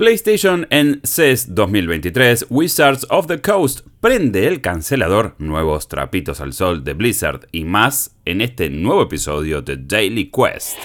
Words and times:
PlayStation 0.00 0.66
en 0.70 1.02
CES 1.04 1.54
2023, 1.54 2.46
Wizards 2.48 3.06
of 3.10 3.26
the 3.26 3.42
Coast 3.42 3.80
prende 4.00 4.46
el 4.46 4.62
cancelador, 4.62 5.34
nuevos 5.36 5.88
trapitos 5.88 6.40
al 6.40 6.54
sol 6.54 6.84
de 6.84 6.94
Blizzard 6.94 7.46
y 7.52 7.64
más 7.64 8.16
en 8.24 8.40
este 8.40 8.70
nuevo 8.70 9.02
episodio 9.02 9.60
de 9.60 9.76
Daily 9.76 10.30
Quest. 10.30 10.78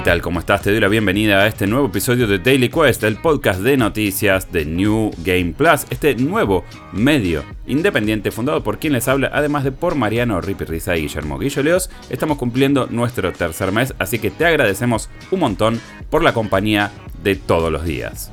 ¿Qué 0.00 0.04
tal? 0.04 0.22
¿Cómo 0.22 0.40
estás? 0.40 0.62
Te 0.62 0.70
doy 0.70 0.80
la 0.80 0.88
bienvenida 0.88 1.42
a 1.42 1.46
este 1.46 1.66
nuevo 1.66 1.88
episodio 1.88 2.26
de 2.26 2.38
Daily 2.38 2.70
Quest, 2.70 3.04
el 3.04 3.16
podcast 3.16 3.60
de 3.60 3.76
noticias 3.76 4.50
de 4.50 4.64
New 4.64 5.10
Game 5.18 5.52
Plus, 5.52 5.84
este 5.90 6.14
nuevo 6.14 6.64
medio 6.90 7.44
independiente 7.66 8.30
fundado 8.30 8.62
por 8.62 8.78
quien 8.78 8.94
les 8.94 9.08
habla, 9.08 9.30
además 9.30 9.62
de 9.62 9.72
por 9.72 9.96
Mariano 9.96 10.40
Ripi 10.40 10.64
Riza 10.64 10.96
y 10.96 11.02
Guillermo 11.02 11.38
Guillo 11.38 11.62
Leos. 11.62 11.90
Estamos 12.08 12.38
cumpliendo 12.38 12.86
nuestro 12.86 13.30
tercer 13.34 13.72
mes, 13.72 13.92
así 13.98 14.18
que 14.18 14.30
te 14.30 14.46
agradecemos 14.46 15.10
un 15.32 15.40
montón 15.40 15.78
por 16.08 16.24
la 16.24 16.32
compañía 16.32 16.90
de 17.22 17.36
todos 17.36 17.70
los 17.70 17.84
días. 17.84 18.32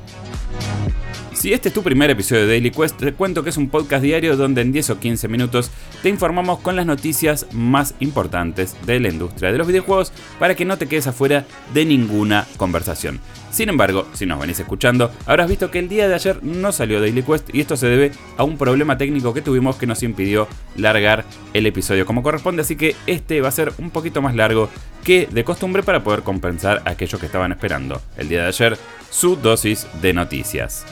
Si 1.38 1.52
este 1.52 1.68
es 1.68 1.74
tu 1.74 1.84
primer 1.84 2.10
episodio 2.10 2.42
de 2.42 2.48
Daily 2.48 2.72
Quest, 2.72 2.96
te 2.96 3.12
cuento 3.12 3.44
que 3.44 3.50
es 3.50 3.56
un 3.56 3.68
podcast 3.68 4.02
diario 4.02 4.36
donde 4.36 4.60
en 4.60 4.72
10 4.72 4.90
o 4.90 4.98
15 4.98 5.28
minutos 5.28 5.70
te 6.02 6.08
informamos 6.08 6.58
con 6.58 6.74
las 6.74 6.84
noticias 6.84 7.46
más 7.52 7.94
importantes 8.00 8.74
de 8.86 8.98
la 8.98 9.08
industria 9.08 9.52
de 9.52 9.58
los 9.58 9.68
videojuegos 9.68 10.12
para 10.40 10.56
que 10.56 10.64
no 10.64 10.78
te 10.78 10.88
quedes 10.88 11.06
afuera 11.06 11.46
de 11.72 11.84
ninguna 11.84 12.44
conversación. 12.56 13.20
Sin 13.52 13.68
embargo, 13.68 14.08
si 14.14 14.26
nos 14.26 14.40
venís 14.40 14.58
escuchando, 14.58 15.12
habrás 15.26 15.48
visto 15.48 15.70
que 15.70 15.78
el 15.78 15.88
día 15.88 16.08
de 16.08 16.16
ayer 16.16 16.42
no 16.42 16.72
salió 16.72 17.00
Daily 17.00 17.22
Quest 17.22 17.54
y 17.54 17.60
esto 17.60 17.76
se 17.76 17.86
debe 17.86 18.10
a 18.36 18.42
un 18.42 18.58
problema 18.58 18.98
técnico 18.98 19.32
que 19.32 19.40
tuvimos 19.40 19.76
que 19.76 19.86
nos 19.86 20.02
impidió 20.02 20.48
largar 20.76 21.24
el 21.54 21.66
episodio 21.66 22.04
como 22.04 22.24
corresponde, 22.24 22.62
así 22.62 22.74
que 22.74 22.96
este 23.06 23.40
va 23.40 23.46
a 23.46 23.52
ser 23.52 23.72
un 23.78 23.90
poquito 23.90 24.20
más 24.20 24.34
largo 24.34 24.70
que 25.04 25.28
de 25.30 25.44
costumbre 25.44 25.84
para 25.84 26.02
poder 26.02 26.22
compensar 26.22 26.82
a 26.84 26.90
aquellos 26.90 27.20
que 27.20 27.26
estaban 27.26 27.52
esperando 27.52 28.02
el 28.16 28.28
día 28.28 28.42
de 28.42 28.48
ayer 28.48 28.76
su 29.08 29.36
dosis 29.36 29.86
de 30.02 30.12
noticias. 30.12 30.84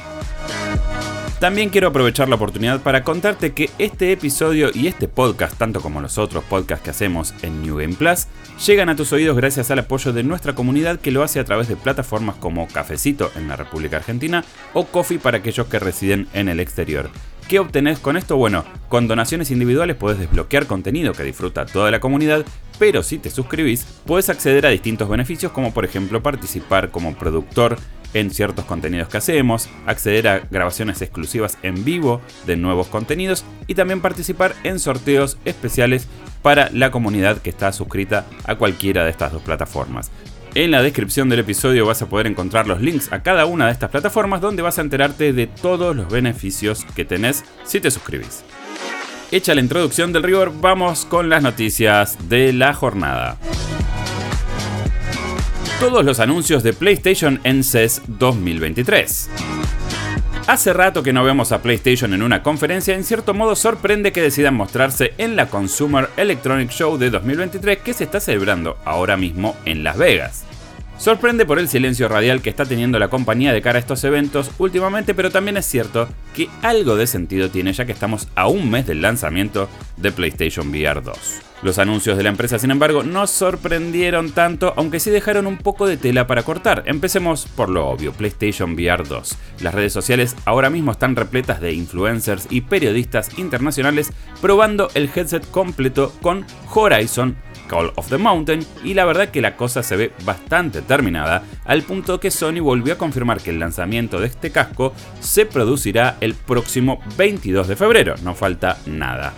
También 1.40 1.68
quiero 1.68 1.88
aprovechar 1.88 2.30
la 2.30 2.36
oportunidad 2.36 2.80
para 2.80 3.04
contarte 3.04 3.52
que 3.52 3.68
este 3.78 4.10
episodio 4.10 4.70
y 4.72 4.86
este 4.86 5.06
podcast, 5.06 5.58
tanto 5.58 5.82
como 5.82 6.00
los 6.00 6.16
otros 6.16 6.42
podcasts 6.44 6.82
que 6.82 6.90
hacemos 6.90 7.34
en 7.42 7.60
New 7.60 7.76
Game 7.76 7.94
Plus, 7.94 8.26
llegan 8.66 8.88
a 8.88 8.96
tus 8.96 9.12
oídos 9.12 9.36
gracias 9.36 9.70
al 9.70 9.80
apoyo 9.80 10.14
de 10.14 10.22
nuestra 10.22 10.54
comunidad 10.54 10.98
que 10.98 11.10
lo 11.10 11.22
hace 11.22 11.38
a 11.38 11.44
través 11.44 11.68
de 11.68 11.76
plataformas 11.76 12.36
como 12.36 12.66
Cafecito 12.68 13.30
en 13.36 13.48
la 13.48 13.56
República 13.56 13.98
Argentina 13.98 14.44
o 14.72 14.86
Coffee 14.86 15.18
para 15.18 15.38
aquellos 15.38 15.66
que 15.66 15.78
residen 15.78 16.26
en 16.32 16.48
el 16.48 16.58
exterior. 16.58 17.10
¿Qué 17.48 17.58
obtenés 17.58 17.98
con 17.98 18.16
esto? 18.16 18.38
Bueno, 18.38 18.64
con 18.88 19.06
donaciones 19.06 19.50
individuales 19.50 19.94
puedes 19.94 20.18
desbloquear 20.18 20.66
contenido 20.66 21.12
que 21.12 21.22
disfruta 21.22 21.66
toda 21.66 21.90
la 21.90 22.00
comunidad, 22.00 22.46
pero 22.78 23.02
si 23.02 23.18
te 23.18 23.30
suscribís, 23.30 23.86
puedes 24.06 24.30
acceder 24.30 24.64
a 24.64 24.70
distintos 24.70 25.08
beneficios 25.08 25.52
como 25.52 25.72
por 25.72 25.84
ejemplo 25.84 26.22
participar 26.22 26.90
como 26.90 27.14
productor 27.14 27.76
en 28.20 28.30
ciertos 28.30 28.64
contenidos 28.64 29.08
que 29.08 29.18
hacemos, 29.18 29.68
acceder 29.86 30.28
a 30.28 30.38
grabaciones 30.50 31.02
exclusivas 31.02 31.58
en 31.62 31.84
vivo 31.84 32.20
de 32.46 32.56
nuevos 32.56 32.86
contenidos 32.88 33.44
y 33.66 33.74
también 33.74 34.00
participar 34.00 34.54
en 34.64 34.78
sorteos 34.78 35.38
especiales 35.44 36.08
para 36.42 36.70
la 36.72 36.90
comunidad 36.90 37.38
que 37.38 37.50
está 37.50 37.72
suscrita 37.72 38.26
a 38.44 38.56
cualquiera 38.56 39.04
de 39.04 39.10
estas 39.10 39.32
dos 39.32 39.42
plataformas. 39.42 40.10
En 40.54 40.70
la 40.70 40.80
descripción 40.80 41.28
del 41.28 41.40
episodio 41.40 41.84
vas 41.84 42.00
a 42.00 42.08
poder 42.08 42.26
encontrar 42.26 42.66
los 42.66 42.80
links 42.80 43.12
a 43.12 43.22
cada 43.22 43.44
una 43.44 43.66
de 43.66 43.72
estas 43.72 43.90
plataformas 43.90 44.40
donde 44.40 44.62
vas 44.62 44.78
a 44.78 44.82
enterarte 44.82 45.34
de 45.34 45.46
todos 45.46 45.94
los 45.94 46.08
beneficios 46.08 46.86
que 46.94 47.04
tenés 47.04 47.44
si 47.64 47.80
te 47.80 47.90
suscribís. 47.90 48.42
Hecha 49.30 49.54
la 49.54 49.60
introducción 49.60 50.12
del 50.14 50.22
rigor, 50.22 50.52
vamos 50.58 51.04
con 51.04 51.28
las 51.28 51.42
noticias 51.42 52.16
de 52.30 52.54
la 52.54 52.72
jornada. 52.72 53.36
Todos 55.80 56.06
los 56.06 56.20
anuncios 56.20 56.62
de 56.62 56.72
PlayStation 56.72 57.38
en 57.44 57.62
CES 57.62 58.00
2023. 58.06 59.28
Hace 60.46 60.72
rato 60.72 61.02
que 61.02 61.12
no 61.12 61.22
vemos 61.22 61.52
a 61.52 61.60
PlayStation 61.60 62.14
en 62.14 62.22
una 62.22 62.42
conferencia, 62.42 62.94
en 62.94 63.04
cierto 63.04 63.34
modo 63.34 63.54
sorprende 63.54 64.10
que 64.10 64.22
decidan 64.22 64.54
mostrarse 64.54 65.12
en 65.18 65.36
la 65.36 65.50
Consumer 65.50 66.08
Electronic 66.16 66.70
Show 66.70 66.96
de 66.96 67.10
2023 67.10 67.78
que 67.78 67.92
se 67.92 68.04
está 68.04 68.20
celebrando 68.20 68.78
ahora 68.86 69.18
mismo 69.18 69.54
en 69.66 69.84
Las 69.84 69.98
Vegas. 69.98 70.46
Sorprende 70.98 71.44
por 71.44 71.58
el 71.58 71.68
silencio 71.68 72.08
radial 72.08 72.40
que 72.40 72.48
está 72.48 72.64
teniendo 72.64 72.98
la 72.98 73.08
compañía 73.08 73.52
de 73.52 73.60
cara 73.60 73.76
a 73.76 73.80
estos 73.80 74.02
eventos 74.04 74.50
últimamente, 74.58 75.14
pero 75.14 75.30
también 75.30 75.58
es 75.58 75.66
cierto 75.66 76.08
que 76.34 76.48
algo 76.62 76.96
de 76.96 77.06
sentido 77.06 77.50
tiene 77.50 77.72
ya 77.74 77.84
que 77.84 77.92
estamos 77.92 78.28
a 78.34 78.48
un 78.48 78.70
mes 78.70 78.86
del 78.86 79.02
lanzamiento 79.02 79.68
de 79.98 80.10
PlayStation 80.10 80.70
VR 80.70 81.02
2. 81.02 81.42
Los 81.62 81.78
anuncios 81.78 82.16
de 82.16 82.22
la 82.22 82.28
empresa, 82.30 82.58
sin 82.58 82.70
embargo, 82.70 83.02
no 83.02 83.26
sorprendieron 83.26 84.32
tanto, 84.32 84.74
aunque 84.76 85.00
sí 85.00 85.10
dejaron 85.10 85.46
un 85.46 85.58
poco 85.58 85.86
de 85.86 85.96
tela 85.96 86.26
para 86.26 86.42
cortar. 86.42 86.82
Empecemos 86.86 87.46
por 87.46 87.68
lo 87.68 87.88
obvio, 87.88 88.12
PlayStation 88.12 88.72
VR 88.72 89.04
2. 89.04 89.36
Las 89.62 89.74
redes 89.74 89.92
sociales 89.92 90.36
ahora 90.44 90.70
mismo 90.70 90.92
están 90.92 91.16
repletas 91.16 91.60
de 91.60 91.72
influencers 91.72 92.46
y 92.50 92.62
periodistas 92.62 93.38
internacionales 93.38 94.12
probando 94.40 94.90
el 94.94 95.10
headset 95.14 95.50
completo 95.50 96.12
con 96.20 96.44
Horizon 96.74 97.36
Call 97.66 97.92
of 97.96 98.08
the 98.08 98.18
Mountain 98.18 98.64
y 98.84 98.94
la 98.94 99.04
verdad 99.04 99.28
que 99.28 99.40
la 99.40 99.56
cosa 99.56 99.82
se 99.82 99.96
ve 99.96 100.12
bastante 100.24 100.82
terminada, 100.82 101.42
al 101.64 101.82
punto 101.82 102.20
que 102.20 102.30
Sony 102.30 102.60
volvió 102.60 102.94
a 102.94 102.98
confirmar 102.98 103.40
que 103.40 103.50
el 103.50 103.58
lanzamiento 103.58 104.20
de 104.20 104.26
este 104.26 104.50
casco 104.50 104.92
se 105.20 105.46
producirá 105.46 106.16
el 106.20 106.34
próximo 106.34 107.00
22 107.16 107.68
de 107.68 107.76
febrero, 107.76 108.14
no 108.22 108.34
falta 108.34 108.78
nada. 108.86 109.32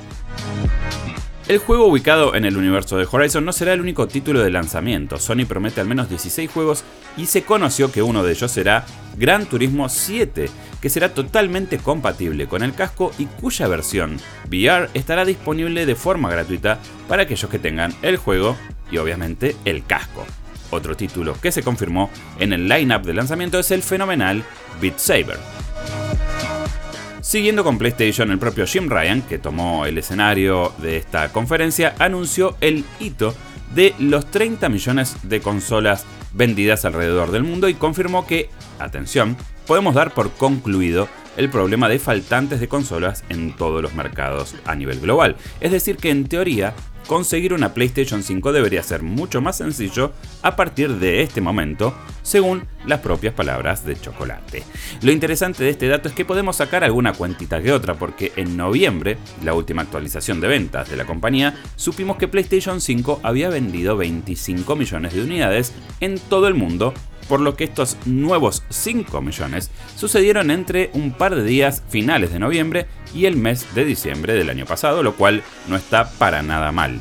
El 1.48 1.56
juego 1.56 1.86
ubicado 1.86 2.34
en 2.34 2.44
el 2.44 2.58
universo 2.58 2.98
de 2.98 3.08
Horizon 3.10 3.42
no 3.42 3.54
será 3.54 3.72
el 3.72 3.80
único 3.80 4.06
título 4.06 4.40
de 4.40 4.50
lanzamiento. 4.50 5.18
Sony 5.18 5.46
promete 5.48 5.80
al 5.80 5.86
menos 5.86 6.10
16 6.10 6.50
juegos 6.50 6.84
y 7.16 7.24
se 7.24 7.42
conoció 7.42 7.90
que 7.90 8.02
uno 8.02 8.22
de 8.22 8.32
ellos 8.32 8.52
será 8.52 8.84
Gran 9.16 9.46
Turismo 9.46 9.88
7, 9.88 10.50
que 10.82 10.90
será 10.90 11.14
totalmente 11.14 11.78
compatible 11.78 12.48
con 12.48 12.62
el 12.62 12.74
casco 12.74 13.12
y 13.16 13.24
cuya 13.24 13.66
versión 13.66 14.18
VR 14.50 14.90
estará 14.92 15.24
disponible 15.24 15.86
de 15.86 15.94
forma 15.94 16.30
gratuita 16.30 16.80
para 17.08 17.22
aquellos 17.22 17.50
que 17.50 17.58
tengan 17.58 17.94
el 18.02 18.18
juego 18.18 18.54
y 18.90 18.98
obviamente 18.98 19.56
el 19.64 19.86
casco. 19.86 20.26
Otro 20.70 20.98
título 20.98 21.34
que 21.40 21.50
se 21.50 21.62
confirmó 21.62 22.10
en 22.38 22.52
el 22.52 22.68
lineup 22.68 23.06
de 23.06 23.14
lanzamiento 23.14 23.58
es 23.58 23.70
el 23.70 23.82
fenomenal 23.82 24.44
Beat 24.82 24.98
Saber. 24.98 25.38
Siguiendo 27.20 27.64
con 27.64 27.78
PlayStation, 27.78 28.30
el 28.30 28.38
propio 28.38 28.64
Jim 28.64 28.88
Ryan, 28.88 29.22
que 29.22 29.38
tomó 29.38 29.86
el 29.86 29.98
escenario 29.98 30.72
de 30.78 30.96
esta 30.96 31.32
conferencia, 31.32 31.94
anunció 31.98 32.56
el 32.60 32.84
hito 33.00 33.34
de 33.74 33.94
los 33.98 34.30
30 34.30 34.68
millones 34.68 35.16
de 35.24 35.40
consolas 35.40 36.04
vendidas 36.32 36.84
alrededor 36.84 37.32
del 37.32 37.42
mundo 37.42 37.68
y 37.68 37.74
confirmó 37.74 38.26
que, 38.26 38.50
atención, 38.78 39.36
podemos 39.66 39.94
dar 39.94 40.14
por 40.14 40.30
concluido 40.30 41.08
el 41.36 41.50
problema 41.50 41.88
de 41.88 41.98
faltantes 41.98 42.60
de 42.60 42.68
consolas 42.68 43.24
en 43.28 43.54
todos 43.54 43.82
los 43.82 43.94
mercados 43.94 44.54
a 44.64 44.76
nivel 44.76 45.00
global. 45.00 45.36
Es 45.60 45.72
decir, 45.72 45.96
que 45.96 46.10
en 46.10 46.28
teoría 46.28 46.74
conseguir 47.08 47.54
una 47.54 47.72
PlayStation 47.72 48.22
5 48.22 48.52
debería 48.52 48.82
ser 48.82 49.02
mucho 49.02 49.40
más 49.40 49.56
sencillo 49.56 50.12
a 50.42 50.54
partir 50.54 50.96
de 50.96 51.22
este 51.22 51.40
momento, 51.40 51.94
según 52.22 52.64
las 52.86 53.00
propias 53.00 53.32
palabras 53.34 53.84
de 53.84 53.98
Chocolate. 53.98 54.62
Lo 55.00 55.10
interesante 55.10 55.64
de 55.64 55.70
este 55.70 55.88
dato 55.88 56.08
es 56.08 56.14
que 56.14 56.26
podemos 56.26 56.56
sacar 56.56 56.84
alguna 56.84 57.14
cuentita 57.14 57.62
que 57.62 57.72
otra, 57.72 57.94
porque 57.94 58.32
en 58.36 58.58
noviembre, 58.58 59.16
la 59.42 59.54
última 59.54 59.82
actualización 59.82 60.40
de 60.40 60.48
ventas 60.48 60.90
de 60.90 60.96
la 60.96 61.06
compañía, 61.06 61.56
supimos 61.76 62.18
que 62.18 62.28
PlayStation 62.28 62.80
5 62.80 63.20
había 63.22 63.48
vendido 63.48 63.96
25 63.96 64.76
millones 64.76 65.14
de 65.14 65.22
unidades 65.22 65.72
en 66.00 66.18
todo 66.18 66.46
el 66.46 66.54
mundo 66.54 66.92
por 67.28 67.40
lo 67.40 67.56
que 67.56 67.64
estos 67.64 67.96
nuevos 68.06 68.62
5 68.70 69.20
millones 69.20 69.70
sucedieron 69.96 70.50
entre 70.50 70.90
un 70.94 71.12
par 71.12 71.34
de 71.34 71.44
días 71.44 71.82
finales 71.88 72.32
de 72.32 72.38
noviembre 72.38 72.86
y 73.14 73.26
el 73.26 73.36
mes 73.36 73.74
de 73.74 73.84
diciembre 73.84 74.34
del 74.34 74.50
año 74.50 74.66
pasado, 74.66 75.02
lo 75.02 75.14
cual 75.14 75.42
no 75.68 75.76
está 75.76 76.10
para 76.10 76.42
nada 76.42 76.72
mal. 76.72 77.00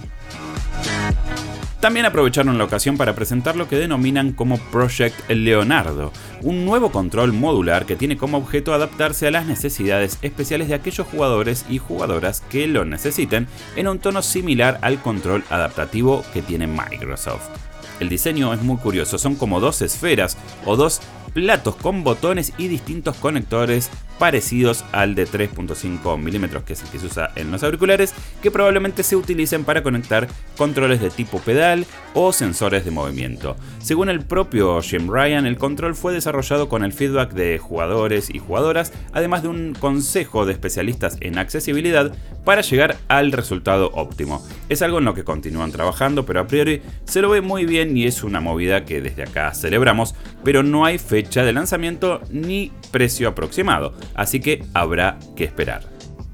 También 1.80 2.08
aprovecharon 2.08 2.58
la 2.58 2.64
ocasión 2.64 2.97
para 2.97 3.14
presentar 3.14 3.56
lo 3.56 3.68
que 3.70 3.76
denominan 3.76 4.32
como 4.34 4.58
Project 4.58 5.29
Leonardo, 5.29 6.12
un 6.41 6.66
nuevo 6.66 6.91
control 6.91 7.34
modular 7.34 7.85
que 7.85 7.96
tiene 7.96 8.18
como 8.18 8.38
objeto 8.40 8.73
adaptarse 8.73 9.28
a 9.28 9.32
las 9.32 9.46
necesidades 9.46 10.18
especiales 10.23 10.70
de 10.70 10.73
aquellos 10.73 11.06
jugadores 11.06 11.66
y 11.70 11.78
jugadoras 11.78 12.41
que 12.50 12.66
lo 12.66 12.84
necesiten 12.84 13.47
en 13.76 13.88
un 13.88 14.00
tono 14.00 14.23
similar 14.23 14.80
al 14.82 15.00
control 15.00 15.44
adaptativo 15.52 16.23
que 16.34 16.41
tiene 16.41 16.66
Microsoft. 16.66 17.66
El 17.99 18.09
diseño 18.09 18.53
es 18.53 18.61
muy 18.61 18.78
curioso, 18.78 19.17
son 19.17 19.35
como 19.35 19.59
dos 19.59 19.82
esferas 19.82 20.38
o 20.66 20.76
dos 20.76 21.02
platos 21.34 21.76
con 21.76 22.03
botones 22.03 22.53
y 22.58 22.67
distintos 22.67 23.16
conectores 23.17 23.90
parecidos 24.19 24.85
al 24.91 25.16
de 25.16 25.28
3.5 25.28 26.17
milímetros 26.17 26.64
que 26.64 26.73
es 26.73 26.84
el 26.84 26.90
que 26.90 26.99
se 26.99 27.08
usa 27.08 27.31
en 27.35 27.52
los 27.52 27.64
auriculares, 27.64 28.14
que 28.41 28.52
probablemente 28.52 29.03
se 29.03 29.16
utilicen 29.16 29.64
para 29.64 29.84
conectar 29.84 30.28
controles 30.58 31.02
de 31.02 31.09
tipo 31.09 31.40
pedal 31.40 31.85
o 32.14 32.34
sensores 32.34 32.85
de 32.85 32.91
movimiento. 32.91 33.55
Según 33.79 34.09
el 34.09 34.22
propio 34.22 34.81
Jim 34.81 35.09
Ryan, 35.09 35.46
el 35.46 35.58
control 35.58 35.96
fue 35.96 36.14
desarrollado 36.14 36.69
con 36.69 36.84
el 36.84 36.93
feedback 36.93 37.31
de 37.34 37.58
jugadores 37.58 38.29
y 38.29 38.40
jugadoras, 38.40 38.91
además 39.14 39.43
de 39.43 39.49
un 39.49 39.73
consejo 39.73 40.46
de 40.46 40.53
especialistas 40.53 41.17
en 41.22 41.37
accesibilidad 41.37 42.11
para 42.43 42.61
llegar 42.61 42.97
al 43.08 43.31
resultado 43.31 43.91
óptimo. 43.93 44.46
Es 44.70 44.81
algo 44.81 44.99
en 44.99 45.05
lo 45.05 45.13
que 45.13 45.23
continúan 45.23 45.72
trabajando, 45.72 46.25
pero 46.25 46.40
a 46.40 46.47
priori 46.47 46.81
se 47.05 47.22
lo 47.22 47.29
ve 47.29 47.41
muy 47.41 47.66
bien 47.66 47.96
y 47.97 48.05
es 48.05 48.23
una 48.23 48.40
movida 48.40 48.85
que 48.85 49.02
desde 49.02 49.23
acá 49.23 49.53
celebramos, 49.53 50.16
pero 50.43 50.63
no 50.63 50.85
hay 50.85 50.97
fecha 50.97 51.43
de 51.43 51.53
lanzamiento 51.53 52.22
ni 52.31 52.72
precio 52.91 53.28
aproximado, 53.28 53.93
así 54.16 54.40
que 54.40 54.64
habrá 54.74 55.18
que 55.36 55.44
esperar. 55.44 55.82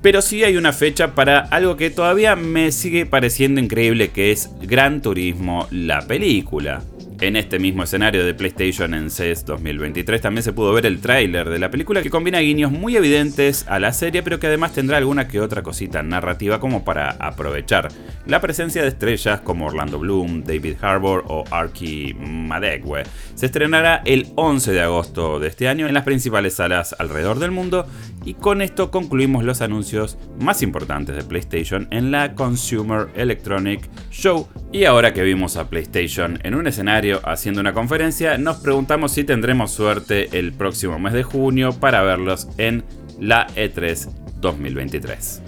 Pero 0.01 0.21
sí 0.21 0.43
hay 0.43 0.57
una 0.57 0.73
fecha 0.73 1.15
para 1.15 1.39
algo 1.39 1.77
que 1.77 1.89
todavía 1.89 2.35
me 2.35 2.73
sigue 2.73 3.05
pareciendo 3.05 3.61
increíble, 3.61 4.09
que 4.09 4.31
es 4.31 4.49
Gran 4.61 5.01
Turismo, 5.01 5.65
la 5.71 6.01
película. 6.01 6.83
En 7.23 7.37
este 7.37 7.57
mismo 7.57 7.83
escenario 7.83 8.25
de 8.25 8.33
PlayStation 8.33 8.93
en 8.93 9.09
CES 9.09 9.45
2023 9.45 10.19
también 10.19 10.43
se 10.43 10.51
pudo 10.51 10.73
ver 10.73 10.85
el 10.85 10.99
tráiler 10.99 11.49
de 11.49 11.57
la 11.57 11.71
película 11.71 12.01
que 12.01 12.09
combina 12.09 12.39
guiños 12.39 12.69
muy 12.69 12.97
evidentes 12.97 13.65
a 13.69 13.79
la 13.79 13.93
serie 13.93 14.23
pero 14.23 14.41
que 14.41 14.47
además 14.47 14.73
tendrá 14.73 14.97
alguna 14.97 15.25
que 15.25 15.39
otra 15.39 15.63
cosita 15.63 16.03
narrativa 16.03 16.59
como 16.59 16.83
para 16.83 17.11
aprovechar 17.11 17.87
la 18.25 18.41
presencia 18.41 18.81
de 18.81 18.89
estrellas 18.89 19.39
como 19.39 19.67
Orlando 19.67 19.99
Bloom, 19.99 20.43
David 20.43 20.75
Harbour 20.81 21.23
o 21.29 21.45
Arky 21.49 22.13
Madegwe. 22.13 23.03
Se 23.35 23.45
estrenará 23.45 24.01
el 24.03 24.27
11 24.35 24.73
de 24.73 24.81
agosto 24.81 25.39
de 25.39 25.47
este 25.47 25.69
año 25.69 25.87
en 25.87 25.93
las 25.93 26.03
principales 26.03 26.55
salas 26.55 26.93
alrededor 26.99 27.39
del 27.39 27.51
mundo 27.51 27.87
y 28.25 28.33
con 28.33 28.61
esto 28.61 28.91
concluimos 28.91 29.45
los 29.45 29.61
anuncios 29.61 30.17
más 30.41 30.61
importantes 30.61 31.15
de 31.15 31.23
PlayStation 31.23 31.87
en 31.89 32.11
la 32.11 32.35
Consumer 32.35 33.07
Electronic 33.15 33.89
Show 34.11 34.49
y 34.73 34.83
ahora 34.83 35.13
que 35.13 35.23
vimos 35.23 35.55
a 35.55 35.69
PlayStation 35.69 36.37
en 36.43 36.55
un 36.55 36.67
escenario 36.67 37.12
haciendo 37.23 37.61
una 37.61 37.73
conferencia, 37.73 38.37
nos 38.37 38.57
preguntamos 38.57 39.11
si 39.11 39.23
tendremos 39.23 39.71
suerte 39.71 40.37
el 40.37 40.53
próximo 40.53 40.99
mes 40.99 41.13
de 41.13 41.23
junio 41.23 41.73
para 41.73 42.01
verlos 42.01 42.47
en 42.57 42.83
la 43.19 43.47
E3 43.55 44.09
2023. 44.41 45.41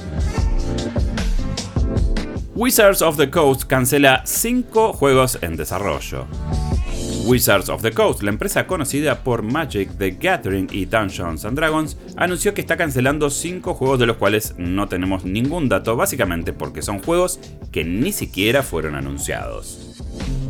Wizards 2.55 3.01
of 3.01 3.17
the 3.17 3.29
Coast 3.29 3.63
cancela 3.63 4.21
5 4.25 4.93
juegos 4.93 5.37
en 5.41 5.57
desarrollo. 5.57 6.25
Wizards 7.25 7.69
of 7.69 7.81
the 7.81 7.91
Coast, 7.91 8.21
la 8.21 8.29
empresa 8.29 8.67
conocida 8.67 9.23
por 9.23 9.41
Magic 9.41 9.97
the 9.97 10.11
Gathering 10.11 10.67
y 10.71 10.85
Dungeons 10.85 11.43
and 11.43 11.57
Dragons, 11.57 11.97
anunció 12.17 12.53
que 12.53 12.61
está 12.61 12.77
cancelando 12.77 13.31
5 13.31 13.73
juegos 13.73 13.99
de 13.99 14.05
los 14.05 14.17
cuales 14.17 14.53
no 14.57 14.87
tenemos 14.87 15.25
ningún 15.25 15.67
dato, 15.67 15.95
básicamente 15.95 16.53
porque 16.53 16.83
son 16.83 17.01
juegos 17.01 17.39
que 17.71 17.83
ni 17.83 18.11
siquiera 18.11 18.61
fueron 18.61 18.95
anunciados. 18.95 19.95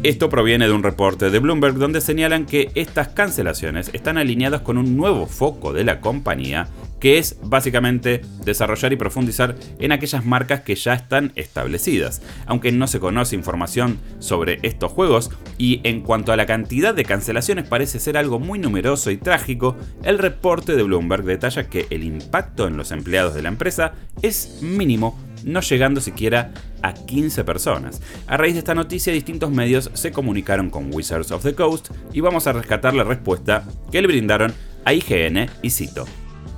Esto 0.05 0.29
proviene 0.29 0.67
de 0.67 0.71
un 0.71 0.83
reporte 0.83 1.31
de 1.31 1.39
Bloomberg 1.39 1.77
donde 1.77 1.99
señalan 1.99 2.45
que 2.45 2.69
estas 2.75 3.07
cancelaciones 3.07 3.89
están 3.91 4.19
alineadas 4.19 4.61
con 4.61 4.77
un 4.77 4.95
nuevo 4.95 5.25
foco 5.25 5.73
de 5.73 5.83
la 5.83 5.99
compañía 5.99 6.67
que 6.99 7.17
es 7.17 7.37
básicamente 7.41 8.21
desarrollar 8.43 8.93
y 8.93 8.97
profundizar 8.97 9.55
en 9.79 9.91
aquellas 9.91 10.23
marcas 10.23 10.61
que 10.61 10.75
ya 10.75 10.93
están 10.93 11.31
establecidas. 11.35 12.21
Aunque 12.45 12.71
no 12.71 12.85
se 12.85 12.99
conoce 12.99 13.35
información 13.35 13.97
sobre 14.19 14.59
estos 14.61 14.91
juegos 14.91 15.31
y 15.57 15.81
en 15.83 16.01
cuanto 16.01 16.31
a 16.31 16.37
la 16.37 16.45
cantidad 16.45 16.93
de 16.93 17.03
cancelaciones 17.03 17.67
parece 17.67 17.99
ser 17.99 18.15
algo 18.15 18.39
muy 18.39 18.59
numeroso 18.59 19.09
y 19.09 19.17
trágico, 19.17 19.75
el 20.03 20.19
reporte 20.19 20.75
de 20.75 20.83
Bloomberg 20.83 21.23
detalla 21.23 21.67
que 21.67 21.87
el 21.89 22.03
impacto 22.03 22.67
en 22.67 22.77
los 22.77 22.91
empleados 22.91 23.33
de 23.33 23.41
la 23.41 23.49
empresa 23.49 23.93
es 24.21 24.59
mínimo 24.61 25.17
no 25.43 25.61
llegando 25.61 26.01
siquiera 26.01 26.51
a 26.81 26.93
15 26.93 27.43
personas. 27.43 28.01
A 28.27 28.37
raíz 28.37 28.53
de 28.53 28.59
esta 28.59 28.75
noticia, 28.75 29.13
distintos 29.13 29.51
medios 29.51 29.89
se 29.93 30.11
comunicaron 30.11 30.69
con 30.69 30.93
Wizards 30.93 31.31
of 31.31 31.43
the 31.43 31.55
Coast 31.55 31.89
y 32.13 32.21
vamos 32.21 32.47
a 32.47 32.53
rescatar 32.53 32.93
la 32.93 33.03
respuesta 33.03 33.63
que 33.91 34.01
le 34.01 34.07
brindaron 34.07 34.53
a 34.85 34.93
IGN 34.93 35.49
y 35.61 35.69
cito 35.71 36.05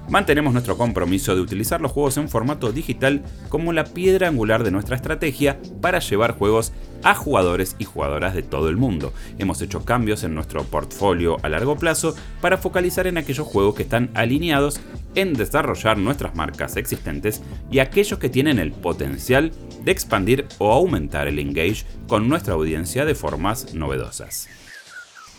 mantenemos 0.09 0.53
nuestro 0.53 0.77
compromiso 0.77 1.35
de 1.35 1.41
utilizar 1.41 1.81
los 1.81 1.91
juegos 1.91 2.17
en 2.17 2.29
formato 2.29 2.71
digital 2.71 3.23
como 3.49 3.73
la 3.73 3.83
piedra 3.83 4.27
angular 4.27 4.63
de 4.63 4.71
nuestra 4.71 4.95
estrategia 4.95 5.59
para 5.81 5.99
llevar 5.99 6.37
juegos 6.37 6.73
a 7.03 7.13
jugadores 7.13 7.75
y 7.79 7.85
jugadoras 7.85 8.33
de 8.33 8.43
todo 8.43 8.69
el 8.69 8.77
mundo. 8.77 9.13
Hemos 9.37 9.61
hecho 9.61 9.85
cambios 9.85 10.23
en 10.23 10.33
nuestro 10.33 10.63
portfolio 10.63 11.37
a 11.43 11.49
largo 11.49 11.77
plazo 11.77 12.15
para 12.41 12.57
focalizar 12.57 13.07
en 13.07 13.17
aquellos 13.17 13.47
juegos 13.47 13.75
que 13.75 13.83
están 13.83 14.09
alineados 14.13 14.79
en 15.15 15.33
desarrollar 15.33 15.97
nuestras 15.97 16.35
marcas 16.35 16.77
existentes 16.77 17.41
y 17.71 17.79
aquellos 17.79 18.19
que 18.19 18.29
tienen 18.29 18.59
el 18.59 18.71
potencial 18.71 19.51
de 19.83 19.91
expandir 19.91 20.45
o 20.57 20.71
aumentar 20.71 21.27
el 21.27 21.39
engage 21.39 21.85
con 22.07 22.27
nuestra 22.29 22.53
audiencia 22.53 23.05
de 23.05 23.15
formas 23.15 23.73
novedosas. 23.73 24.47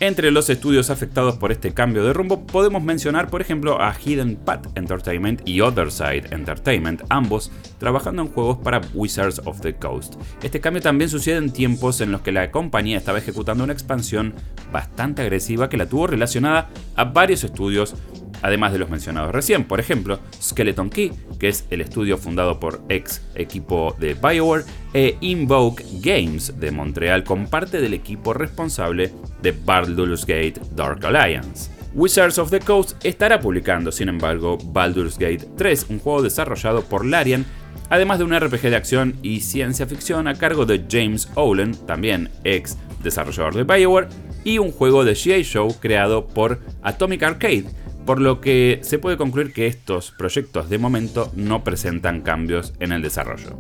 Entre 0.00 0.30
los 0.30 0.48
estudios 0.48 0.90
afectados 0.90 1.38
por 1.38 1.50
este 1.50 1.74
cambio 1.74 2.04
de 2.04 2.12
rumbo 2.12 2.46
podemos 2.46 2.84
mencionar 2.84 3.28
por 3.28 3.40
ejemplo 3.40 3.82
a 3.82 3.92
Hidden 3.92 4.36
Path 4.36 4.68
Entertainment 4.76 5.42
y 5.44 5.60
Other 5.60 5.90
Side 5.90 6.28
Entertainment, 6.30 7.02
ambos 7.08 7.50
trabajando 7.78 8.22
en 8.22 8.28
juegos 8.28 8.58
para 8.58 8.80
Wizards 8.94 9.42
of 9.44 9.60
the 9.60 9.74
Coast. 9.74 10.14
Este 10.40 10.60
cambio 10.60 10.82
también 10.82 11.10
sucede 11.10 11.38
en 11.38 11.50
tiempos 11.50 12.00
en 12.00 12.12
los 12.12 12.20
que 12.20 12.30
la 12.30 12.52
compañía 12.52 12.96
estaba 12.96 13.18
ejecutando 13.18 13.64
una 13.64 13.72
expansión 13.72 14.34
bastante 14.70 15.22
agresiva 15.22 15.68
que 15.68 15.76
la 15.76 15.86
tuvo 15.86 16.06
relacionada 16.06 16.68
a 16.94 17.02
varios 17.02 17.42
estudios 17.42 17.96
además 18.42 18.72
de 18.72 18.78
los 18.78 18.90
mencionados 18.90 19.32
recién, 19.32 19.64
por 19.64 19.80
ejemplo, 19.80 20.20
Skeleton 20.40 20.90
Key, 20.90 21.12
que 21.38 21.48
es 21.48 21.66
el 21.70 21.80
estudio 21.80 22.18
fundado 22.18 22.58
por 22.60 22.82
ex 22.88 23.22
equipo 23.34 23.96
de 23.98 24.14
BioWare, 24.14 24.64
e 24.94 25.16
Invoke 25.20 25.84
Games 26.00 26.58
de 26.58 26.70
Montreal, 26.70 27.24
con 27.24 27.46
parte 27.46 27.80
del 27.80 27.94
equipo 27.94 28.32
responsable 28.32 29.12
de 29.42 29.52
Baldur's 29.52 30.24
Gate 30.24 30.60
Dark 30.74 31.04
Alliance. 31.04 31.70
Wizards 31.94 32.38
of 32.38 32.50
the 32.50 32.60
Coast 32.60 32.92
estará 33.04 33.40
publicando, 33.40 33.90
sin 33.90 34.08
embargo, 34.08 34.58
Baldur's 34.62 35.18
Gate 35.18 35.48
3, 35.56 35.86
un 35.88 35.98
juego 35.98 36.22
desarrollado 36.22 36.82
por 36.82 37.04
Larian, 37.04 37.44
además 37.90 38.18
de 38.18 38.24
un 38.24 38.38
RPG 38.38 38.62
de 38.62 38.76
acción 38.76 39.16
y 39.22 39.40
ciencia 39.40 39.86
ficción 39.86 40.28
a 40.28 40.34
cargo 40.34 40.66
de 40.66 40.84
James 40.88 41.28
Owen, 41.34 41.74
también 41.86 42.30
ex 42.44 42.76
desarrollador 43.02 43.54
de 43.54 43.64
BioWare, 43.64 44.08
y 44.44 44.58
un 44.58 44.70
juego 44.70 45.04
de 45.04 45.14
GA 45.14 45.42
Show 45.42 45.76
creado 45.80 46.26
por 46.26 46.60
Atomic 46.82 47.22
Arcade, 47.22 47.64
por 48.08 48.22
lo 48.22 48.40
que 48.40 48.78
se 48.80 48.98
puede 48.98 49.18
concluir 49.18 49.52
que 49.52 49.66
estos 49.66 50.12
proyectos 50.12 50.70
de 50.70 50.78
momento 50.78 51.30
no 51.36 51.62
presentan 51.62 52.22
cambios 52.22 52.72
en 52.80 52.92
el 52.92 53.02
desarrollo. 53.02 53.58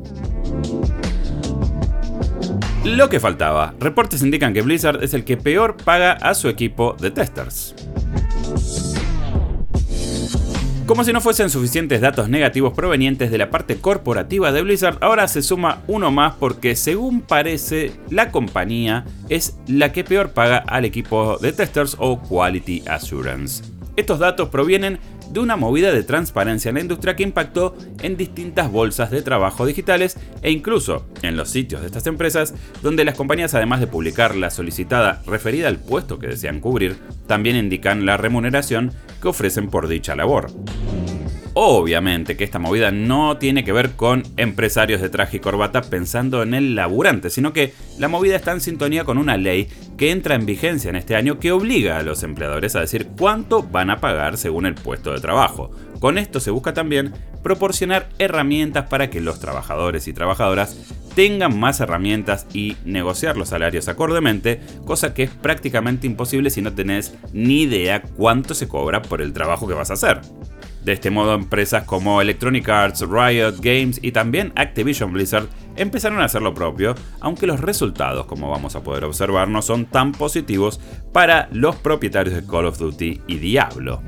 Lo 2.82 3.10
que 3.10 3.20
faltaba. 3.20 3.74
Reportes 3.78 4.22
indican 4.22 4.54
que 4.54 4.62
Blizzard 4.62 5.04
es 5.04 5.12
el 5.12 5.24
que 5.24 5.36
peor 5.36 5.76
paga 5.76 6.12
a 6.12 6.32
su 6.32 6.48
equipo 6.48 6.96
de 6.98 7.10
testers. 7.10 7.74
Como 10.86 11.04
si 11.04 11.12
no 11.12 11.20
fuesen 11.20 11.50
suficientes 11.50 12.00
datos 12.00 12.30
negativos 12.30 12.72
provenientes 12.72 13.30
de 13.30 13.36
la 13.36 13.50
parte 13.50 13.76
corporativa 13.76 14.50
de 14.50 14.62
Blizzard, 14.62 14.96
ahora 15.02 15.28
se 15.28 15.42
suma 15.42 15.82
uno 15.88 16.10
más 16.10 16.36
porque 16.36 16.74
según 16.74 17.20
parece 17.20 17.92
la 18.08 18.30
compañía 18.30 19.04
es 19.28 19.58
la 19.66 19.92
que 19.92 20.04
peor 20.04 20.30
paga 20.30 20.56
al 20.56 20.86
equipo 20.86 21.36
de 21.36 21.52
testers 21.52 21.96
o 21.98 22.18
Quality 22.22 22.84
Assurance. 22.88 23.77
Estos 23.98 24.20
datos 24.20 24.50
provienen 24.50 25.00
de 25.32 25.40
una 25.40 25.56
movida 25.56 25.92
de 25.92 26.04
transparencia 26.04 26.68
en 26.68 26.76
la 26.76 26.82
industria 26.82 27.16
que 27.16 27.24
impactó 27.24 27.76
en 28.00 28.16
distintas 28.16 28.70
bolsas 28.70 29.10
de 29.10 29.22
trabajo 29.22 29.66
digitales 29.66 30.16
e 30.40 30.52
incluso 30.52 31.08
en 31.22 31.36
los 31.36 31.50
sitios 31.50 31.80
de 31.80 31.88
estas 31.88 32.06
empresas, 32.06 32.54
donde 32.80 33.04
las 33.04 33.16
compañías 33.16 33.56
además 33.56 33.80
de 33.80 33.88
publicar 33.88 34.36
la 34.36 34.50
solicitada 34.50 35.20
referida 35.26 35.66
al 35.66 35.80
puesto 35.80 36.20
que 36.20 36.28
desean 36.28 36.60
cubrir, 36.60 36.96
también 37.26 37.56
indican 37.56 38.06
la 38.06 38.16
remuneración 38.16 38.92
que 39.20 39.26
ofrecen 39.26 39.68
por 39.68 39.88
dicha 39.88 40.14
labor. 40.14 40.52
Obviamente 41.60 42.36
que 42.36 42.44
esta 42.44 42.60
movida 42.60 42.92
no 42.92 43.36
tiene 43.36 43.64
que 43.64 43.72
ver 43.72 43.96
con 43.96 44.22
empresarios 44.36 45.00
de 45.00 45.08
traje 45.08 45.38
y 45.38 45.40
corbata 45.40 45.80
pensando 45.80 46.44
en 46.44 46.54
el 46.54 46.76
laburante, 46.76 47.30
sino 47.30 47.52
que 47.52 47.74
la 47.98 48.06
movida 48.06 48.36
está 48.36 48.52
en 48.52 48.60
sintonía 48.60 49.02
con 49.02 49.18
una 49.18 49.36
ley 49.36 49.66
que 49.96 50.12
entra 50.12 50.36
en 50.36 50.46
vigencia 50.46 50.88
en 50.88 50.94
este 50.94 51.16
año 51.16 51.40
que 51.40 51.50
obliga 51.50 51.98
a 51.98 52.04
los 52.04 52.22
empleadores 52.22 52.76
a 52.76 52.80
decir 52.80 53.08
cuánto 53.18 53.64
van 53.64 53.90
a 53.90 53.98
pagar 53.98 54.36
según 54.36 54.66
el 54.66 54.76
puesto 54.76 55.12
de 55.12 55.20
trabajo. 55.20 55.72
Con 56.00 56.18
esto 56.18 56.40
se 56.40 56.50
busca 56.50 56.74
también 56.74 57.12
proporcionar 57.42 58.08
herramientas 58.18 58.86
para 58.88 59.10
que 59.10 59.20
los 59.20 59.40
trabajadores 59.40 60.06
y 60.06 60.12
trabajadoras 60.12 60.76
tengan 61.14 61.58
más 61.58 61.80
herramientas 61.80 62.46
y 62.52 62.76
negociar 62.84 63.36
los 63.36 63.48
salarios 63.48 63.88
acordemente, 63.88 64.60
cosa 64.84 65.14
que 65.14 65.24
es 65.24 65.30
prácticamente 65.30 66.06
imposible 66.06 66.50
si 66.50 66.62
no 66.62 66.72
tenés 66.72 67.14
ni 67.32 67.62
idea 67.62 68.02
cuánto 68.02 68.54
se 68.54 68.68
cobra 68.68 69.02
por 69.02 69.20
el 69.20 69.32
trabajo 69.32 69.66
que 69.66 69.74
vas 69.74 69.90
a 69.90 69.94
hacer. 69.94 70.20
De 70.84 70.92
este 70.92 71.10
modo, 71.10 71.34
empresas 71.34 71.84
como 71.84 72.22
Electronic 72.22 72.68
Arts, 72.68 73.00
Riot 73.00 73.56
Games 73.60 73.98
y 74.00 74.12
también 74.12 74.52
Activision 74.54 75.12
Blizzard 75.12 75.48
empezaron 75.76 76.20
a 76.20 76.24
hacer 76.24 76.40
lo 76.40 76.54
propio, 76.54 76.94
aunque 77.20 77.46
los 77.46 77.60
resultados, 77.60 78.26
como 78.26 78.50
vamos 78.50 78.76
a 78.76 78.82
poder 78.82 79.04
observar, 79.04 79.48
no 79.48 79.60
son 79.60 79.86
tan 79.86 80.12
positivos 80.12 80.80
para 81.12 81.48
los 81.52 81.76
propietarios 81.76 82.36
de 82.36 82.46
Call 82.46 82.66
of 82.66 82.78
Duty 82.78 83.22
y 83.26 83.36
Diablo. 83.38 84.02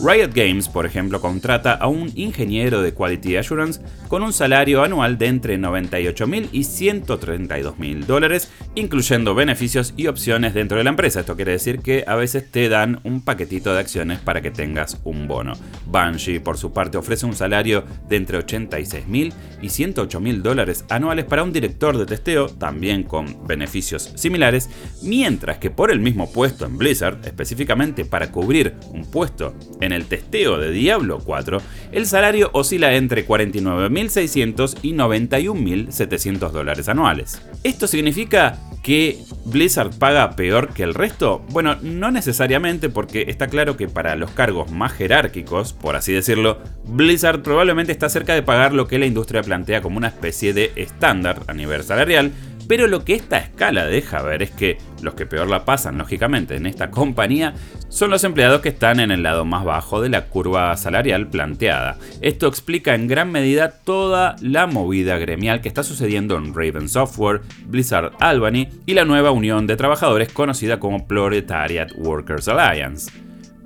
Riot 0.00 0.30
Games, 0.32 0.68
por 0.68 0.86
ejemplo, 0.86 1.20
contrata 1.20 1.72
a 1.72 1.88
un 1.88 2.12
ingeniero 2.14 2.82
de 2.82 2.94
Quality 2.94 3.36
Assurance 3.36 3.80
con 4.06 4.22
un 4.22 4.32
salario 4.32 4.84
anual 4.84 5.18
de 5.18 5.26
entre 5.26 5.58
98.000 5.58 6.48
y 6.52 6.60
132.000 6.60 8.04
dólares, 8.04 8.50
incluyendo 8.76 9.34
beneficios 9.34 9.94
y 9.96 10.06
opciones 10.06 10.54
dentro 10.54 10.78
de 10.78 10.84
la 10.84 10.90
empresa. 10.90 11.20
Esto 11.20 11.34
quiere 11.34 11.52
decir 11.52 11.80
que 11.80 12.04
a 12.06 12.14
veces 12.14 12.48
te 12.50 12.68
dan 12.68 13.00
un 13.02 13.22
paquetito 13.22 13.74
de 13.74 13.80
acciones 13.80 14.20
para 14.20 14.40
que 14.40 14.52
tengas 14.52 15.00
un 15.02 15.26
bono. 15.26 15.54
Bungie, 15.86 16.40
por 16.40 16.58
su 16.58 16.72
parte, 16.72 16.96
ofrece 16.96 17.26
un 17.26 17.34
salario 17.34 17.84
de 18.08 18.16
entre 18.16 18.38
86.000 18.38 19.32
y 19.60 19.66
108.000 19.66 20.42
dólares 20.42 20.84
anuales 20.90 21.24
para 21.24 21.42
un 21.42 21.52
director 21.52 21.98
de 21.98 22.06
testeo, 22.06 22.48
también 22.48 23.02
con 23.02 23.46
beneficios 23.46 24.12
similares, 24.14 24.70
mientras 25.02 25.58
que 25.58 25.70
por 25.70 25.90
el 25.90 25.98
mismo 25.98 26.30
puesto 26.32 26.64
en 26.66 26.78
Blizzard, 26.78 27.18
específicamente 27.24 28.04
para 28.04 28.30
cubrir 28.30 28.74
un 28.92 29.04
puesto 29.10 29.54
en 29.80 29.92
el 29.92 30.06
testeo 30.06 30.58
de 30.58 30.70
Diablo 30.70 31.20
4, 31.24 31.60
el 31.92 32.06
salario 32.06 32.50
oscila 32.52 32.94
entre 32.94 33.26
49.600 33.26 34.78
y 34.82 34.92
91.700 34.92 36.50
dólares 36.50 36.88
anuales. 36.88 37.40
Esto 37.62 37.86
significa 37.86 38.58
que 38.82 39.18
Blizzard 39.44 39.90
paga 39.98 40.36
peor 40.36 40.72
que 40.72 40.82
el 40.82 40.94
resto? 40.94 41.44
Bueno, 41.50 41.76
no 41.82 42.10
necesariamente 42.10 42.88
porque 42.88 43.26
está 43.28 43.48
claro 43.48 43.76
que 43.76 43.88
para 43.88 44.16
los 44.16 44.30
cargos 44.30 44.70
más 44.70 44.92
jerárquicos, 44.92 45.72
por 45.72 45.96
así 45.96 46.12
decirlo, 46.12 46.58
Blizzard 46.84 47.42
probablemente 47.42 47.92
está 47.92 48.08
cerca 48.08 48.34
de 48.34 48.42
pagar 48.42 48.72
lo 48.72 48.86
que 48.86 48.98
la 48.98 49.06
industria 49.06 49.42
plantea 49.42 49.82
como 49.82 49.98
una 49.98 50.08
especie 50.08 50.52
de 50.52 50.72
estándar 50.76 51.42
a 51.48 51.54
nivel 51.54 51.82
salarial, 51.82 52.32
pero 52.68 52.86
lo 52.86 53.04
que 53.04 53.14
esta 53.14 53.38
escala 53.38 53.86
deja 53.86 54.22
ver 54.22 54.42
es 54.42 54.50
que 54.50 54.76
los 55.02 55.14
que 55.14 55.26
peor 55.26 55.48
la 55.48 55.64
pasan, 55.64 55.96
lógicamente, 55.96 56.56
en 56.56 56.66
esta 56.66 56.90
compañía 56.90 57.54
son 57.88 58.10
los 58.10 58.24
empleados 58.24 58.60
que 58.60 58.68
están 58.68 59.00
en 59.00 59.10
el 59.10 59.22
lado 59.22 59.46
más 59.46 59.64
bajo 59.64 60.02
de 60.02 60.10
la 60.10 60.26
curva 60.26 60.76
salarial 60.76 61.28
planteada. 61.28 61.96
Esto 62.20 62.46
explica 62.46 62.94
en 62.94 63.08
gran 63.08 63.32
medida 63.32 63.70
toda 63.70 64.36
la 64.42 64.66
movida 64.66 65.16
gremial 65.16 65.62
que 65.62 65.68
está 65.68 65.82
sucediendo 65.82 66.36
en 66.36 66.54
Raven 66.54 66.90
Software, 66.90 67.40
Blizzard 67.64 68.12
Albany 68.20 68.68
y 68.84 68.92
la 68.92 69.06
nueva 69.06 69.30
unión 69.30 69.66
de 69.66 69.76
trabajadores 69.76 70.30
conocida 70.30 70.78
como 70.78 71.06
Proletariat 71.06 71.92
Workers 71.96 72.48
Alliance. 72.48 73.10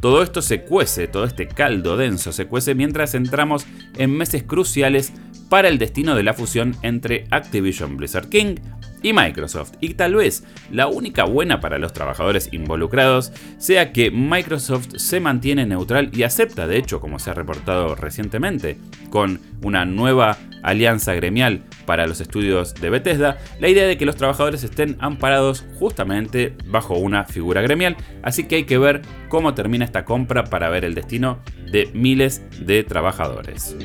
Todo 0.01 0.23
esto 0.23 0.43
se 0.43 0.63
cuece, 0.63 1.07
todo 1.09 1.25
este 1.25 1.47
caldo 1.49 1.97
denso 1.97 2.33
se 2.33 2.47
cuece 2.47 2.75
mientras 2.75 3.15
entramos 3.15 3.67
en 3.97 4.17
meses 4.17 4.43
cruciales 4.43 5.13
para 5.49 5.69
el 5.69 5.79
destino 5.79 6.15
de 6.15 6.23
la 6.23 6.35
fusión 6.35 6.75
entre 6.83 7.27
Activision 7.31 7.97
Blizzard 7.97 8.29
King, 8.29 8.57
y 9.03 9.13
Microsoft. 9.13 9.73
Y 9.81 9.95
tal 9.95 10.15
vez 10.15 10.45
la 10.71 10.87
única 10.87 11.25
buena 11.25 11.61
para 11.61 11.79
los 11.79 11.93
trabajadores 11.93 12.49
involucrados 12.53 13.33
sea 13.59 13.93
que 13.93 14.11
Microsoft 14.11 14.89
se 14.97 15.21
mantiene 15.21 15.67
neutral 15.67 16.11
y 16.13 16.23
acepta, 16.23 16.67
de 16.67 16.79
hecho, 16.79 17.01
como 17.01 17.19
se 17.19 17.31
ha 17.31 17.35
reportado 17.35 17.95
recientemente, 17.95 18.79
con 19.11 19.41
una 19.63 19.85
nueva 19.85 20.39
alianza 20.63 21.15
gremial 21.15 21.63
para 21.85 22.07
los 22.07 22.21
estudios 22.21 22.75
de 22.75 22.91
Bethesda, 22.91 23.39
la 23.61 23.69
idea 23.69 23.87
de 23.87 23.99
que 23.99 24.07
los 24.07 24.17
trabajadores 24.17 24.63
estén 24.65 24.97
amparados 25.01 25.65
justamente 25.79 26.55
bajo 26.67 26.95
una 26.95 27.25
figura 27.25 27.61
gremial, 27.63 27.97
así 28.23 28.45
que 28.45 28.57
hay 28.57 28.65
que 28.65 28.79
ver 28.79 29.03
cómo 29.29 29.55
termina 29.55 29.85
esta 29.85 30.05
compra 30.05 30.45
para 30.45 30.71
ver 30.71 30.85
el 30.85 30.95
destino 30.95 31.41
de 31.71 31.91
miles 31.95 32.43
de 32.65 32.85
trabajadores. 32.85 33.77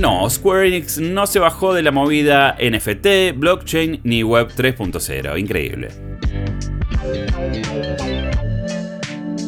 No, 0.00 0.28
Square 0.28 0.68
Enix 0.68 0.98
no 0.98 1.26
se 1.26 1.38
bajó 1.38 1.72
de 1.72 1.82
la 1.82 1.92
movida 1.92 2.56
NFT, 2.60 3.36
blockchain 3.36 4.00
ni 4.02 4.22
Web 4.22 4.48
3.0. 4.56 5.38
Increíble. 5.38 5.88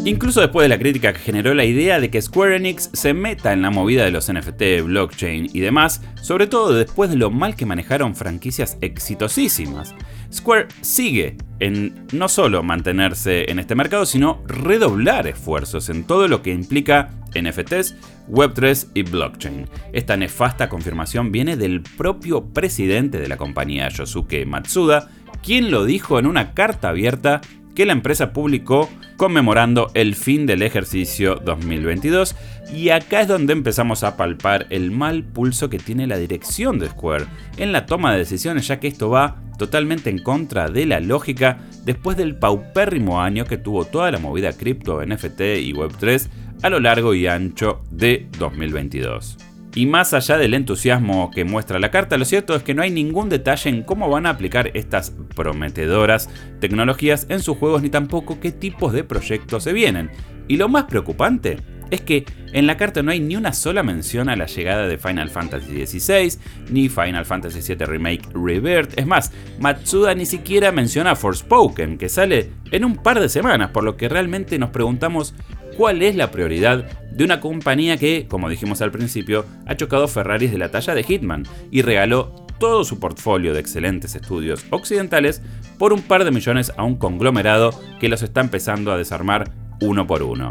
Incluso 0.05 0.41
después 0.41 0.65
de 0.65 0.69
la 0.69 0.79
crítica 0.79 1.13
que 1.13 1.19
generó 1.19 1.53
la 1.53 1.65
idea 1.65 1.99
de 1.99 2.11
que 2.11 2.23
Square 2.23 2.57
Enix 2.57 2.91
se 2.93 3.13
meta 3.13 3.53
en 3.53 3.61
la 3.61 3.71
movida 3.71 4.05
de 4.05 4.13
los 4.13 4.33
NFT, 4.33 4.85
blockchain 4.85 5.51
y 5.53 5.59
demás, 5.59 6.01
sobre 6.23 6.47
todo 6.47 6.73
después 6.73 7.11
de 7.11 7.17
lo 7.17 7.33
mal 7.33 7.57
que 7.57 7.67
manejaron 7.67 8.15
franquicias 8.15 8.79
exitosísimas, 8.83 9.97
Square 10.33 10.69
sigue 10.81 11.37
en 11.59 12.07
no 12.13 12.29
solo 12.29 12.63
mantenerse 12.63 13.51
en 13.51 13.59
este 13.59 13.75
mercado, 13.75 14.07
sino 14.07 14.45
redoblar 14.47 15.27
esfuerzos 15.27 15.89
en 15.89 16.05
todo 16.05 16.29
lo 16.29 16.41
que 16.41 16.53
implica 16.53 17.11
NFTs, 17.41 17.95
Web3 18.29 18.89
y 18.95 19.03
blockchain. 19.03 19.69
Esta 19.93 20.17
nefasta 20.17 20.69
confirmación 20.69 21.33
viene 21.33 21.57
del 21.57 21.83
propio 21.83 22.47
presidente 22.47 23.19
de 23.19 23.29
la 23.29 23.37
compañía, 23.37 23.89
Yosuke 23.89 24.47
Matsuda, 24.47 25.09
quien 25.43 25.71
lo 25.71 25.85
dijo 25.85 26.19
en 26.19 26.27
una 26.27 26.55
carta 26.55 26.89
abierta 26.89 27.41
que 27.77 27.87
la 27.87 27.93
empresa 27.93 28.33
publicó 28.33 28.89
conmemorando 29.19 29.91
el 29.95 30.15
fin 30.15 30.47
del 30.47 30.63
ejercicio 30.63 31.37
2022 31.37 32.35
y 32.75 32.89
acá 32.89 33.21
es 33.21 33.29
donde 33.29 33.53
empezamos 33.53 34.03
a 34.03 34.17
palpar 34.17 34.67
el 34.71 34.91
mal 34.91 35.25
pulso 35.25 35.69
que 35.69 35.79
tiene 35.79 36.07
la 36.07 36.17
dirección 36.17 36.79
de 36.79 36.89
Square 36.89 37.27
en 37.59 37.73
la 37.73 37.87
toma 37.87 38.13
de 38.13 38.19
decisiones 38.19 38.67
ya 38.67 38.81
que 38.81 38.89
esto 38.89 39.11
va 39.11 39.37
totalmente 39.59 40.11
en 40.11 40.19
contra 40.19 40.69
de 40.69 40.87
la 40.87 41.01
lógica 41.01 41.59
después 41.85 42.17
del 42.17 42.37
paupérrimo 42.37 43.21
año 43.21 43.45
que 43.45 43.59
tuvo 43.59 43.85
toda 43.85 44.11
la 44.11 44.19
movida 44.19 44.53
cripto, 44.53 45.05
NFT 45.05 45.41
y 45.61 45.73
Web3 45.75 46.29
a 46.63 46.71
lo 46.71 46.81
largo 46.81 47.15
y 47.15 47.27
ancho 47.27 47.83
de 47.91 48.29
2022. 48.39 49.39
Y 49.77 49.85
más 49.85 50.15
allá 50.15 50.39
del 50.39 50.55
entusiasmo 50.55 51.31
que 51.31 51.45
muestra 51.45 51.79
la 51.79 51.91
carta, 51.91 52.17
lo 52.17 52.25
cierto 52.25 52.55
es 52.57 52.63
que 52.63 52.73
no 52.73 52.81
hay 52.81 52.91
ningún 52.91 53.29
detalle 53.29 53.69
en 53.69 53.83
cómo 53.83 54.09
van 54.09 54.25
a 54.25 54.31
aplicar 54.31 54.71
estas 54.73 55.11
prometedoras 55.35 56.31
tecnologías 56.61 57.27
en 57.29 57.41
sus 57.41 57.59
juegos 57.59 57.83
ni 57.83 57.91
tampoco 57.91 58.41
qué 58.41 58.53
tipos 58.53 58.95
de 58.95 59.05
proyectos 59.05 59.65
se 59.65 59.75
vienen. 59.75 60.11
Y 60.49 60.57
lo 60.57 60.71
más 60.71 60.85
preocupante 60.85 61.59
es 61.91 62.01
que 62.01 62.25
en 62.53 62.67
la 62.67 62.77
carta 62.77 63.03
no 63.03 63.11
hay 63.11 63.21
ni 63.21 63.37
una 63.37 63.53
sola 63.53 63.83
mención 63.83 64.29
a 64.29 64.37
la 64.37 64.47
llegada 64.47 64.89
de 64.89 64.99
Final 64.99 65.29
Fantasy 65.29 65.87
XVI, 65.87 66.39
ni 66.71 66.89
Final 66.89 67.25
Fantasy 67.25 67.61
VII 67.61 67.87
Remake 67.87 68.29
Rebirth. 68.35 68.99
Es 68.99 69.07
más, 69.07 69.33
Matsuda 69.61 70.15
ni 70.15 70.27
siquiera 70.27 70.73
menciona 70.73 71.17
Forspoken, 71.17 71.99
que 71.99 72.09
sale 72.09 72.51
en 72.71 72.85
un 72.85 72.97
par 72.97 73.21
de 73.21 73.29
semanas, 73.29 73.71
por 73.71 73.85
lo 73.85 73.97
que 73.97 74.09
realmente 74.09 74.59
nos 74.59 74.71
preguntamos 74.71 75.35
cuál 75.77 76.03
es 76.03 76.17
la 76.17 76.31
prioridad 76.31 76.85
de 77.11 77.25
una 77.25 77.41
compañía 77.41 77.97
que, 77.97 78.27
como 78.29 78.49
dijimos 78.49 78.83
al 78.83 78.91
principio, 78.91 79.45
ha 79.67 79.77
chocado 79.77 80.09
Ferraris 80.09 80.53
de 80.53 80.59
la 80.59 80.71
talla 80.71 80.95
de 80.95 81.03
Hitman 81.03 81.45
y 81.71 81.83
regaló 81.83 82.47
todo 82.59 82.85
su 82.85 82.99
portfolio 82.99 83.53
de 83.53 83.61
excelentes 83.61 84.15
estudios 84.15 84.65
occidentales 84.71 85.43
por 85.79 85.93
un 85.93 86.03
par 86.03 86.25
de 86.25 86.31
millones 86.31 86.73
a 86.77 86.85
un 86.85 86.97
conglomerado 86.97 87.79
que 88.01 88.09
los 88.09 88.23
está 88.23 88.41
empezando 88.41 88.93
a 88.93 88.99
desarmar 88.99 89.51
uno 89.81 90.07
por 90.07 90.23
uno. 90.23 90.51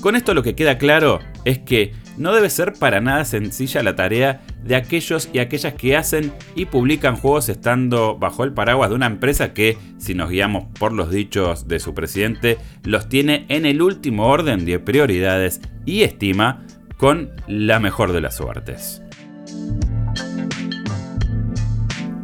Con 0.00 0.16
esto 0.16 0.34
lo 0.34 0.42
que 0.42 0.54
queda 0.54 0.78
claro 0.78 1.20
es 1.44 1.58
que 1.58 1.92
no 2.16 2.34
debe 2.34 2.50
ser 2.50 2.74
para 2.74 3.00
nada 3.00 3.24
sencilla 3.24 3.82
la 3.82 3.96
tarea 3.96 4.42
de 4.64 4.76
aquellos 4.76 5.28
y 5.32 5.38
aquellas 5.38 5.74
que 5.74 5.96
hacen 5.96 6.32
y 6.54 6.66
publican 6.66 7.16
juegos 7.16 7.48
estando 7.48 8.16
bajo 8.16 8.44
el 8.44 8.52
paraguas 8.52 8.90
de 8.90 8.96
una 8.96 9.06
empresa 9.06 9.52
que, 9.54 9.78
si 9.98 10.14
nos 10.14 10.30
guiamos 10.30 10.66
por 10.78 10.92
los 10.92 11.10
dichos 11.10 11.68
de 11.68 11.80
su 11.80 11.94
presidente, 11.94 12.58
los 12.84 13.08
tiene 13.08 13.46
en 13.48 13.66
el 13.66 13.82
último 13.82 14.26
orden 14.26 14.64
de 14.64 14.78
prioridades 14.78 15.60
y 15.84 16.02
estima 16.02 16.64
con 16.96 17.30
la 17.48 17.80
mejor 17.80 18.12
de 18.12 18.20
las 18.20 18.36
suertes. 18.36 19.02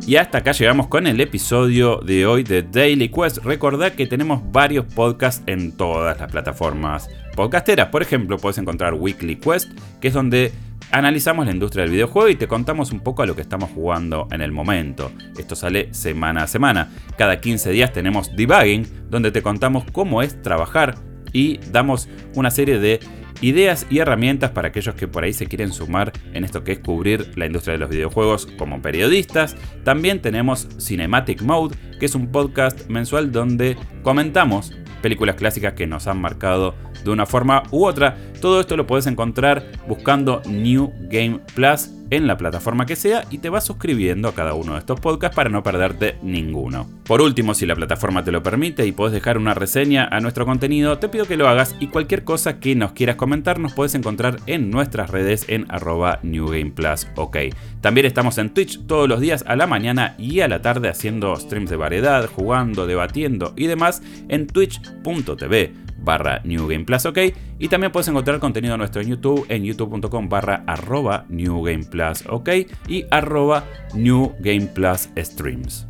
Y 0.09 0.17
hasta 0.17 0.39
acá 0.39 0.53
llegamos 0.53 0.87
con 0.87 1.07
el 1.07 1.21
episodio 1.21 1.99
de 1.99 2.25
hoy 2.25 2.43
de 2.43 2.63
Daily 2.63 3.11
Quest. 3.11 3.45
Recordad 3.45 3.93
que 3.93 4.07
tenemos 4.07 4.41
varios 4.51 4.87
podcasts 4.87 5.43
en 5.45 5.73
todas 5.73 6.19
las 6.19 6.33
plataformas 6.33 7.11
podcasteras. 7.37 7.89
Por 7.89 8.01
ejemplo, 8.01 8.39
puedes 8.39 8.57
encontrar 8.57 8.95
Weekly 8.95 9.37
Quest, 9.37 9.71
que 10.01 10.09
es 10.09 10.15
donde 10.15 10.51
analizamos 10.93 11.45
la 11.45 11.53
industria 11.53 11.83
del 11.83 11.93
videojuego 11.93 12.31
y 12.31 12.37
te 12.37 12.49
contamos 12.49 12.91
un 12.91 13.01
poco 13.01 13.23
a 13.23 13.27
lo 13.27 13.37
que 13.37 13.43
estamos 13.43 13.69
jugando 13.69 14.29
en 14.31 14.41
el 14.41 14.51
momento. 14.51 15.13
Esto 15.39 15.55
sale 15.55 15.93
semana 15.93 16.45
a 16.45 16.47
semana. 16.47 16.89
Cada 17.19 17.39
15 17.39 17.71
días 17.71 17.93
tenemos 17.93 18.35
Debugging, 18.35 19.11
donde 19.11 19.31
te 19.31 19.43
contamos 19.43 19.85
cómo 19.93 20.23
es 20.23 20.41
trabajar 20.41 20.95
y 21.35 21.59
damos 21.71 22.09
una 22.35 22.51
serie 22.51 22.79
de 22.79 23.01
ideas 23.41 23.87
y 23.91 23.99
herramientas 23.99 24.51
para 24.51 24.69
aquellos 24.69 24.95
que 24.95 25.09
por 25.09 25.25
ahí 25.25 25.33
se 25.33 25.47
quieren 25.47 25.73
sumar 25.73 26.13
en 26.33 26.45
esto 26.45 26.65
que 26.65 26.73
es 26.73 26.79
cubrir 26.79 27.33
la 27.37 27.47
industria 27.47 27.73
de 27.73 27.79
los 27.79 27.91
videojuegos 27.91 28.47
como 28.59 28.83
periodistas. 28.83 29.57
También 29.85 30.21
tenemos 30.21 30.69
Cinematic 30.81 31.43
Mode, 31.43 31.77
que 31.99 32.07
es 32.07 32.15
un 32.15 32.31
podcast 32.31 32.89
mensual 32.89 33.33
donde 33.33 33.77
comentamos 34.03 34.73
películas 35.03 35.37
clásicas 35.37 35.75
que 35.75 35.87
nos 35.87 36.07
han 36.07 36.21
marcado 36.21 36.75
de 37.09 37.15
una 37.15 37.27
forma 37.27 37.63
u 37.71 37.85
otra. 37.85 38.17
Todo 38.41 38.61
esto 38.61 38.77
lo 38.77 38.87
puedes 38.87 39.07
encontrar 39.07 39.65
buscando 39.87 40.43
New 40.47 40.93
Game 41.11 41.41
Plus 41.55 41.91
en 42.11 42.27
la 42.27 42.37
plataforma 42.37 42.87
que 42.87 42.97
sea 42.97 43.25
y 43.31 43.39
te 43.39 43.49
vas 43.49 43.65
suscribiendo 43.65 44.29
a 44.29 44.35
cada 44.35 44.55
uno 44.55 44.75
de 44.75 44.79
estos 44.79 45.01
podcasts 45.01 45.37
para 45.37 45.51
no 45.51 45.63
perderte 45.63 46.17
ninguno. 46.23 46.89
Por 47.05 47.21
último, 47.21 47.55
si 47.55 47.67
la 47.67 47.75
plataforma 47.75 48.25
te 48.25 48.33
lo 48.33 48.43
permite 48.43 48.87
y 48.87 48.93
puedes 48.93 49.13
dejar 49.13 49.39
una 49.39 49.55
reseña 49.55 50.09
a 50.11 50.21
nuestro 50.21 50.47
contenido, 50.47 50.99
te 50.99 51.09
pido 51.09 51.27
que 51.27 51.37
lo 51.37 51.49
hagas 51.49 51.75
y 51.81 51.89
cualquier 51.89 52.25
cosa 52.25 52.61
que 52.61 52.75
nos 52.75 52.93
quieras 52.93 53.17
comentar 53.17 53.59
nos 53.59 53.73
puedes 53.73 53.95
encontrar 53.95 54.39
en 54.47 54.71
nuestras 54.71 55.11
redes 55.11 55.45
en 55.49 55.67
arroba 55.69 56.21
New 56.23 56.49
Game 56.49 56.71
Plus 56.71 57.07
OK. 57.17 57.37
También 57.81 58.07
estamos 58.07 58.39
en 58.39 58.51
Twitch 58.51 58.87
todos 58.87 59.09
los 59.09 59.21
días 59.21 59.45
a 59.47 59.57
la 59.57 59.67
mañana 59.67 60.15
y 60.19 60.41
a 60.41 60.49
la 60.49 60.63
tarde 60.63 60.89
haciendo 60.89 61.35
streams 61.37 61.71
de 61.71 61.77
variedad, 61.77 62.27
jugando, 62.27 62.87
debatiendo 62.87 63.53
y 63.57 63.67
demás 63.67 64.03
en 64.29 64.47
twitch.tv 64.47 65.88
barra 65.99 66.41
New 66.45 66.67
Game 66.69 66.85
Plus 66.85 67.07
OK. 67.07 67.19
Y 67.59 67.69
también 67.69 67.93
puedes 67.93 68.09
encontrar 68.09 68.39
contenido 68.39 68.77
nuestro 68.77 69.03
en 69.03 69.09
YouTube 69.09 69.47
en 69.49 69.65
youtube.com 69.65 70.29
barra 70.29 70.65
arroba 70.67 71.25
New 71.29 71.63
Game 71.63 71.85
Plus 71.85 72.25
OK 72.29 72.49
y 72.89 73.05
arroba 73.11 73.65
New 73.95 74.33
Game 74.41 74.67
Plus 74.67 75.09
Streams. 75.17 75.87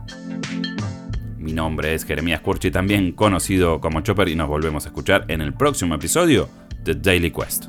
Mi 1.38 1.52
nombre 1.52 1.94
es 1.94 2.04
Jeremías 2.04 2.40
Curchi, 2.40 2.70
también 2.70 3.12
conocido 3.12 3.80
como 3.80 4.00
Chopper, 4.00 4.28
y 4.28 4.34
nos 4.34 4.48
volvemos 4.48 4.84
a 4.84 4.88
escuchar 4.88 5.24
en 5.28 5.40
el 5.40 5.54
próximo 5.54 5.94
episodio 5.94 6.48
de 6.84 6.94
Daily 6.94 7.30
Quest. 7.30 7.66